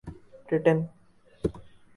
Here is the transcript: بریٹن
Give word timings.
بریٹن 0.47 0.77